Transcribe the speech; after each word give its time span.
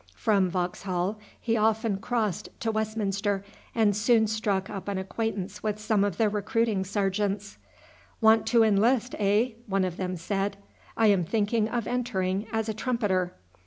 From 0.15 0.49
Vauxhall 0.49 1.19
he 1.39 1.55
often 1.55 1.97
crossed 1.97 2.49
to 2.61 2.71
Westminster, 2.71 3.45
and 3.75 3.95
soon 3.95 4.25
struck 4.25 4.67
up 4.67 4.87
an 4.87 4.97
acquaintance 4.97 5.61
with 5.61 5.77
some 5.77 6.03
of 6.03 6.17
the 6.17 6.27
recruiting 6.27 6.83
sergeants. 6.83 7.59
"Want 8.19 8.47
to 8.47 8.63
enlist, 8.63 9.13
eh?" 9.19 9.51
one 9.67 9.85
of 9.85 9.97
them 9.97 10.15
said. 10.15 10.57
"I 10.97 11.05
am 11.05 11.23
thinking 11.23 11.69
of 11.69 11.85
entering 11.85 12.47
as 12.51 12.67
a 12.67 12.73
trumpeter." 12.73 13.33